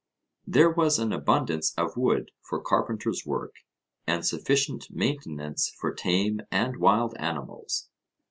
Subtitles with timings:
[0.47, 3.53] There was an abundance of wood for carpenter's work,
[4.07, 7.87] and sufficient maintenance for tame and wild animals.